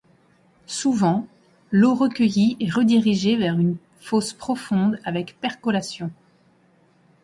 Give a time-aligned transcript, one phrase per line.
[0.65, 1.27] Souvent,
[1.69, 6.09] l'eau recueillie est redirigée vers une fosse profonde avec percolation..